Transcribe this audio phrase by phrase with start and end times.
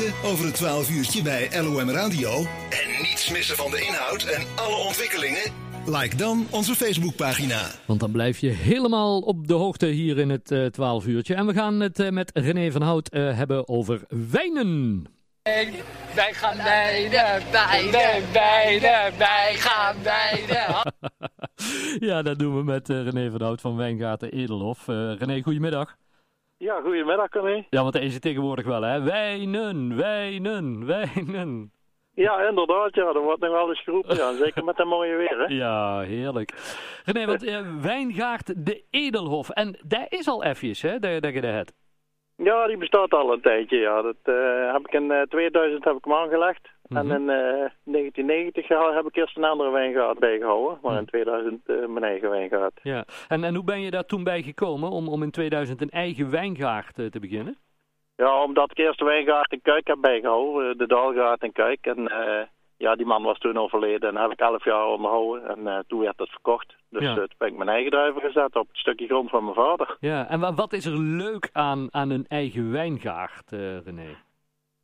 [0.00, 2.30] weten over het 12 uurtje bij LOM Radio?
[2.70, 5.52] En niets missen van de inhoud en alle ontwikkelingen?
[5.86, 7.70] Like dan onze Facebookpagina.
[7.86, 11.34] Want dan blijf je helemaal op de hoogte hier in het uh, 12 uurtje.
[11.34, 14.00] En we gaan het uh, met René van Hout uh, hebben over
[14.30, 15.04] wijnen.
[16.14, 20.94] Wij gaan wijnen, wijnen, wijnen, wij gaan wijnen.
[22.08, 24.86] ja, dat doen we met René van Hout van Wijngaten Edelhof.
[24.86, 25.96] René, goedemiddag.
[26.60, 27.66] Ja, goedemiddag René.
[27.70, 29.02] Ja, want deze tegenwoordig wel hè.
[29.02, 31.72] Wijnen, wijnen, wijnen.
[32.14, 32.94] Ja, inderdaad.
[32.94, 34.16] Ja, dat wordt nog wel eens geroepen.
[34.16, 34.32] Ja.
[34.32, 35.54] Zeker met dat mooie weer, hè?
[35.54, 36.52] Ja, heerlijk.
[37.04, 39.50] René, want uh, Wijngaard de Edelhof.
[39.50, 41.72] En daar is al even, hè, dat, dat je dat hebt.
[42.36, 44.02] Ja, die bestaat al een tijdje, ja.
[44.02, 46.68] Dat uh, heb ik in uh, 2000 heb ik hem aangelegd.
[46.90, 50.78] En in 1990 heb ik eerst een andere wijngaard bijgehouden.
[50.82, 52.80] Maar in 2000 mijn eigen wijngaard.
[52.82, 55.90] Ja, en, en hoe ben je daar toen bij gekomen om, om in 2000 een
[55.90, 57.56] eigen wijngaard te beginnen?
[58.20, 61.86] Ja, omdat ik eerst de wijngaard in Kuik heb bijgehouden, de Dalgaard in Kuik.
[61.86, 62.40] En uh,
[62.76, 65.48] ja, die man was toen overleden en heb ik elf jaar onderhouden.
[65.48, 66.74] En uh, toen werd het verkocht.
[66.90, 67.10] Dus ja.
[67.10, 69.96] uh, toen ben ik mijn eigen druiven gezet op het stukje grond van mijn vader.
[70.00, 73.50] Ja, en wat is er leuk aan, aan een eigen wijngaard,
[73.84, 74.16] René?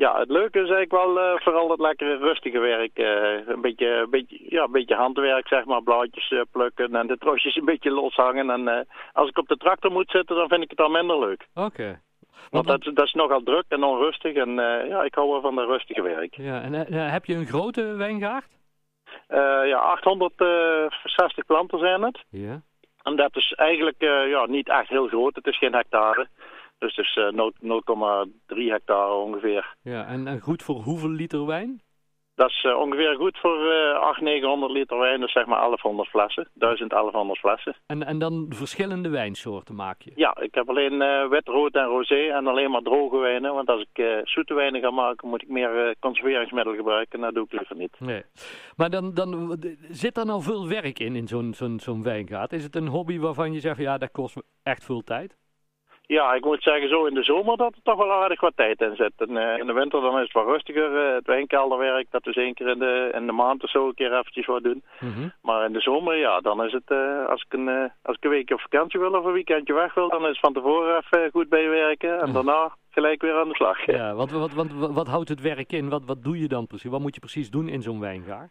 [0.00, 2.98] Ja, het leuke is eigenlijk wel vooral het lekkere rustige werk.
[3.46, 5.82] een, beetje, een, beetje, ja, een beetje handwerk, zeg maar.
[5.82, 8.50] Blaadjes plukken en de trosjes een beetje loshangen.
[8.50, 11.46] En als ik op de tractor moet zitten, dan vind ik het al minder leuk.
[11.54, 11.66] Oké.
[11.66, 12.00] Okay.
[12.50, 14.54] Want dat, dat is nogal druk en onrustig en
[14.88, 16.34] ja, ik hou wel van de rustige werk.
[16.34, 18.48] Ja, en heb je een grote wijngaard?
[19.64, 22.24] Ja, 860 planten zijn het.
[22.30, 22.60] Ja.
[23.02, 26.28] En dat is eigenlijk ja, niet echt heel groot, het is geen hectare.
[26.80, 27.18] Dus het is
[28.56, 29.74] 0,3 hectare ongeveer.
[29.82, 31.80] Ja, en, en goed voor hoeveel liter wijn?
[32.34, 36.08] Dat is uh, ongeveer goed voor uh, 800, 900 liter wijn, dus zeg maar 1100
[36.08, 36.48] flessen.
[36.54, 37.76] 1000, 1100 flessen.
[37.86, 40.12] En, en dan verschillende wijnsoorten maak je?
[40.14, 43.54] Ja, ik heb alleen uh, wit, rood en rosé en alleen maar droge wijnen.
[43.54, 47.18] Want als ik zoete wijnen ga maken, moet ik meer conserveringsmiddelen gebruiken.
[47.18, 48.00] En dat doe ik liever niet.
[48.00, 48.22] Nee.
[48.76, 52.52] Maar dan, dan zit er nou veel werk in, in zo'n zo'n zo'n wijngaard?
[52.52, 55.36] Is het een hobby waarvan je zegt, ja, dat kost echt veel tijd?
[56.16, 58.80] Ja, ik moet zeggen zo in de zomer dat er toch wel aardig wat tijd
[58.80, 59.12] in zit.
[59.16, 60.90] En, uh, in de winter dan is het wat rustiger.
[60.92, 63.94] Uh, het wijnkelderwerk, dat is één keer in de, in de maand of zo een
[63.94, 64.82] keer eventjes wat doen.
[65.00, 65.32] Mm -hmm.
[65.42, 68.30] Maar in de zomer, ja, dan is het, uh, als, ik een, als ik een
[68.30, 71.30] weekje op vakantie wil of een weekendje weg wil, dan is het van tevoren even
[71.30, 72.20] goed bijwerken.
[72.20, 73.86] En daarna gelijk weer aan de slag.
[73.86, 75.88] Ja, wat, wat, wat, wat, wat houdt het werk in?
[75.88, 76.90] Wat, wat doe je dan precies?
[76.90, 78.50] Wat moet je precies doen in zo'n wijngaard?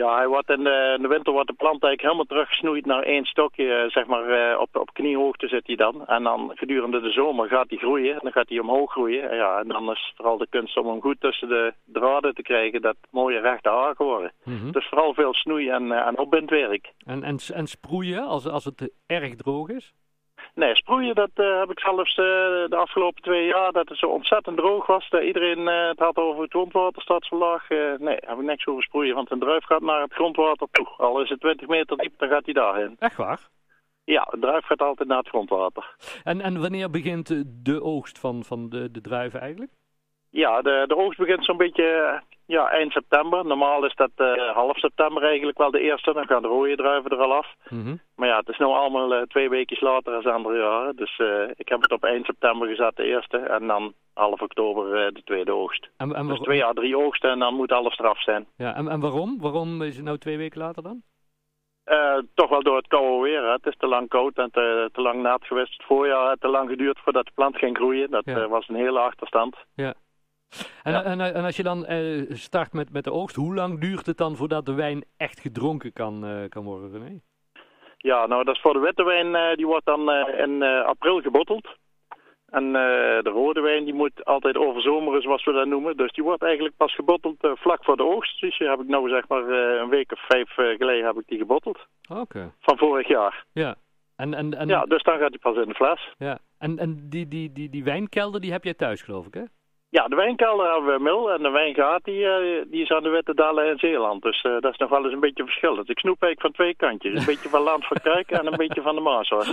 [0.00, 3.02] Ja, hij wordt in, de, in de winter wordt de plant eigenlijk helemaal teruggesnoeid naar
[3.02, 6.06] één stokje, zeg maar op, op kniehoogte zit hij dan.
[6.06, 9.30] En dan gedurende de zomer gaat hij groeien, en dan gaat hij omhoog groeien.
[9.30, 12.42] En, ja, en dan is vooral de kunst om hem goed tussen de draden te
[12.42, 14.32] krijgen, dat mooie rechte haar geworden.
[14.44, 14.72] Mm -hmm.
[14.72, 16.92] Dus vooral veel snoei en, en opbindwerk.
[17.06, 19.94] En, en, en sproeien als, als het erg droog is?
[20.54, 22.24] Nee, sproeien, dat uh, heb ik zelfs uh,
[22.68, 25.08] de afgelopen twee jaar, dat het zo ontzettend droog was.
[25.10, 27.68] Dat iedereen uh, het had over het grondwaterstadsverlaag.
[27.98, 30.86] nee, heb ik niks over sproeien, want een druif gaat naar het grondwater toe.
[30.96, 32.96] Al is het 20 meter diep, dan gaat hij daarheen.
[32.98, 33.40] Echt waar?
[34.04, 35.96] Ja, een druif gaat altijd naar het grondwater.
[36.24, 39.72] En, en wanneer begint de oogst van, van de, de druiven eigenlijk?
[40.30, 43.46] Ja, de, de oogst begint zo'n beetje ja, eind september.
[43.46, 46.12] Normaal is dat uh, half september eigenlijk wel de eerste.
[46.12, 47.54] Dan gaan de rode druiven er al af.
[47.68, 48.00] Mm -hmm.
[48.16, 50.96] Maar ja, het is nu allemaal uh, twee weken later als andere jaren.
[50.96, 53.38] Dus uh, ik heb het op eind september gezet, de eerste.
[53.38, 55.88] En dan half oktober de tweede oogst.
[55.96, 58.46] En, en dus twee à drie oogsten en dan moet alles eraf zijn.
[58.56, 59.40] Ja, en, en waarom?
[59.40, 61.02] Waarom is het nou twee weken later dan?
[61.86, 63.42] Uh, toch wel door het koude weer.
[63.42, 63.52] Hè.
[63.52, 65.72] Het is te lang koud en te, te lang nat geweest.
[65.72, 68.10] Het voorjaar heeft te lang geduurd voordat de plant ging groeien.
[68.10, 68.48] Dat ja.
[68.48, 69.56] was een hele achterstand.
[69.74, 69.94] Ja.
[70.82, 71.04] En, ja.
[71.04, 74.16] en, en, als je dan uh, start met, met de oogst, hoe lang duurt het
[74.16, 77.20] dan voordat de wijn echt gedronken kan, uh, kan worden, René?
[77.96, 81.68] Ja, nou dat is voor de witte wijn, uh, die wordt dan in april gebotteld.
[82.46, 85.96] En de rode wijn die moet altijd overzomeren, zoals we dat noemen.
[85.96, 88.40] Dus die wordt eigenlijk pas gebotteld vlak voor de oogst.
[88.40, 91.38] Dus die heb ik nou zeg maar een week of vijf geleden heb ik die
[91.38, 91.86] gebotteld.
[92.08, 92.20] Oké.
[92.20, 92.50] Okay.
[92.60, 93.44] Van vorig jaar.
[93.52, 93.74] Ja.
[94.16, 94.68] En, en, en...
[94.68, 96.14] Ja, dus dan gaat hij pas in de fles.
[96.18, 96.38] Ja.
[96.58, 99.42] En, en die, die, die, die wijnkelder die heb jij thuis geloof ik hè?
[99.96, 103.08] Ja, de wijnkelder hebben we Mil en de wijngaard die, uh, die is aan de
[103.08, 104.22] Witte Dalen in Zeeland.
[104.22, 105.90] Dus uh, dat is nog wel eens een beetje verschillend.
[105.90, 107.18] Ik snoep eigenlijk van twee kantjes.
[107.20, 109.46] Een beetje van Land van Kuik en een beetje van de Maas hoor.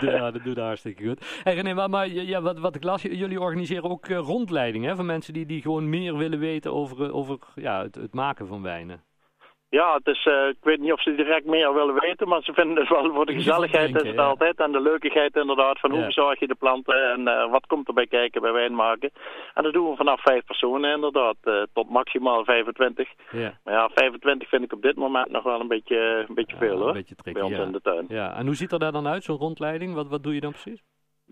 [0.12, 1.40] ja, dat doet hartstikke goed.
[1.44, 5.32] René, maar, ja, wat, wat ik las, jullie organiseren ook uh, rondleidingen hè, van mensen
[5.32, 9.02] die, die gewoon meer willen weten over, over ja, het, het maken van wijnen.
[9.70, 12.52] Ja, het is, uh, ik weet niet of ze direct meer willen weten, maar ze
[12.52, 14.26] vinden het wel voor de gezelligheid denken, is het ja.
[14.26, 14.56] altijd.
[14.58, 18.06] En de leukigheid inderdaad, van hoe verzorg je de planten en uh, wat komt erbij
[18.06, 19.10] kijken bij wijnmaken.
[19.54, 23.08] En dat doen we vanaf vijf personen inderdaad, uh, tot maximaal 25.
[23.30, 23.58] Ja.
[23.64, 26.72] Maar ja, 25 vind ik op dit moment nog wel een beetje, een beetje veel
[26.72, 27.64] een hoor, beetje tricky, bij ons ja.
[27.64, 28.04] in de tuin.
[28.08, 29.94] Ja, en hoe ziet er daar dan uit, zo'n rondleiding?
[29.94, 30.82] Wat, wat doe je dan precies?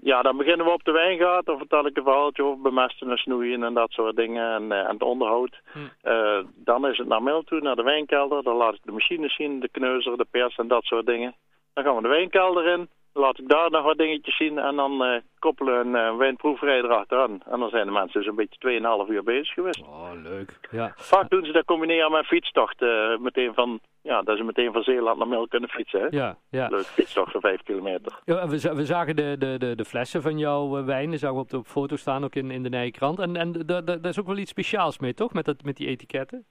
[0.00, 1.46] Ja, dan beginnen we op de wijngaard.
[1.46, 4.54] Dan vertel ik een verhaaltje over bemesten en snoeien en dat soort dingen.
[4.54, 5.60] En, en het onderhoud.
[5.72, 5.78] Hm.
[6.08, 8.42] Uh, dan is het naar Mil toe, naar de wijnkelder.
[8.42, 11.34] Dan laat ik de machines zien, de kneuzer, de pers en dat soort dingen.
[11.72, 12.88] Dan gaan we de wijnkelder in.
[13.16, 14.58] Laat ik daar nog wat dingetjes zien.
[14.58, 17.42] En dan uh, koppelen we een uh, wijnproeverij erachteraan.
[17.46, 19.80] En dan zijn de mensen dus een beetje 2,5 uur bezig geweest.
[19.80, 20.58] Oh, leuk.
[20.70, 20.92] Ja.
[20.96, 23.22] Vaak doen ze dat combineren met fietstochten.
[23.22, 26.00] meteen van, ja, dat ze meteen van Zeeland naar Mil kunnen fietsen.
[26.00, 26.06] Hè?
[26.10, 26.68] Ja, ja.
[26.68, 28.20] Leuk fietstocht van 5 kilometer.
[28.24, 31.10] Ja, we, we zagen de, de, de, de flessen van jouw uh, wijn.
[31.10, 33.18] Die zagen we op de foto staan, ook in, in de Nijkrant.
[33.18, 35.32] En, en daar is ook wel iets speciaals mee, toch?
[35.32, 36.46] Met, dat, met die etiketten?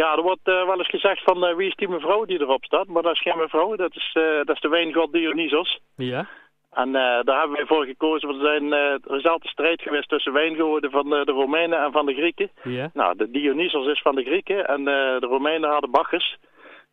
[0.00, 2.64] Ja, er wordt uh, wel eens gezegd van uh, wie is die mevrouw die erop
[2.64, 2.86] staat.
[2.86, 5.80] Maar dat is geen mevrouw, dat is, uh, dat is de wijngod Dionysos.
[5.96, 6.28] Ja.
[6.72, 10.32] En daar hebben wij voor gekozen, want er, zijn, er is altijd strijd geweest tussen
[10.32, 12.50] wijngoden van de Romeinen en van de Grieken.
[12.62, 12.90] Ja.
[12.94, 16.36] Nou, de Dionysos is van de Grieken en de Romeinen hadden Bacchus.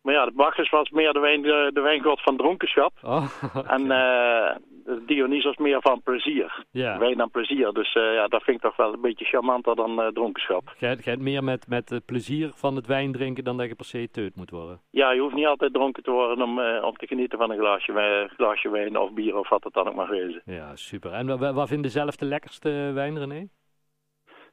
[0.02, 2.92] Maar ja, de Bacchus was meer de, wijn, de, de wijngod van dronkenschap.
[3.02, 3.24] Oh,
[3.56, 3.62] okay.
[3.62, 3.86] En
[5.06, 6.64] Dionysos meer van plezier.
[6.70, 7.72] Wijn en plezier.
[7.72, 10.74] Dus uh, ja, dat vind ik toch wel een beetje charmanter dan uh, dronkenschap.
[10.78, 13.84] Jij hebt meer met, met het plezier van het wijn drinken dan dat je per
[13.84, 14.80] se teut moet worden.
[14.90, 17.58] Ja, je hoeft niet altijd dronken te worden om, uh, om te genieten van een
[17.58, 20.42] glaasje, wijn, glaasje wijn of bier of wat het dan ook maar wezen.
[20.44, 21.12] Ja, super.
[21.12, 23.48] En wat vind je zelf de lekkerste wijn, René?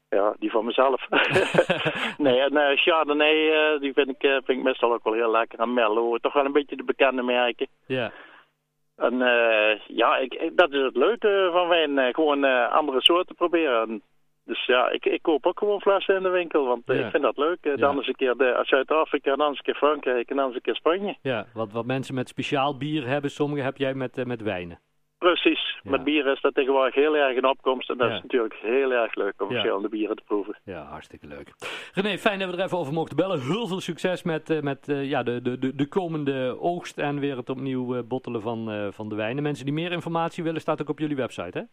[0.09, 1.07] Ja, die van mezelf.
[2.17, 3.35] nee, en uh, Chardonnay,
[3.73, 5.59] uh, die vind ik, uh, vind ik meestal ook wel heel lekker.
[5.59, 7.67] En Merlot, toch wel een beetje de bekende merken.
[7.85, 8.11] Ja.
[8.95, 9.17] En
[9.87, 12.13] ja, ik, dat is het leuke van wijn.
[12.13, 13.81] Gewoon andere soorten proberen.
[13.89, 14.01] En
[14.45, 16.65] dus ja, ik, ik koop ook gewoon flessen in de winkel.
[16.65, 16.93] Want Ja.
[16.93, 17.57] ik vind dat leuk.
[17.63, 17.91] dan Ja.
[17.91, 21.15] eens een keer Zuid-Afrika, dan eens een keer Frankrijk en dan eens een keer Spanje.
[21.21, 24.79] Ja, wat, wat mensen met speciaal bier hebben, sommige heb jij met, eh, met wijnen.
[25.19, 25.79] Precies.
[25.83, 25.89] Ja.
[25.91, 27.89] Met bier is dat tegenwoordig heel erg in opkomst.
[27.89, 28.15] En dat Ja.
[28.15, 29.51] is natuurlijk heel erg leuk om Ja.
[29.53, 30.57] verschillende bieren te proeven.
[30.63, 31.53] Ja, hartstikke leuk.
[31.93, 33.41] René, fijn dat we er even over mochten bellen.
[33.41, 37.19] Heel veel succes met, eh, met eh, ja, de, de, de, de komende oogst en
[37.19, 39.43] weer het opnieuw eh, bottelen van, van de wijnen.
[39.43, 41.63] Mensen die meer informatie willen, staat ook op jullie website, hè?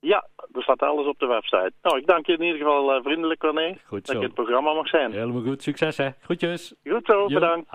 [0.00, 1.72] Ja, er staat alles op de website.
[1.82, 3.76] Nou, ik dank je in ieder geval vriendelijk, René.
[3.86, 4.12] Goed Dat zo.
[4.12, 5.12] ik in het programma mag zijn.
[5.12, 6.08] Helemaal goed, succes hè.
[6.20, 6.74] Groetjes.
[6.84, 7.70] Goed zo, Jo, bedankt.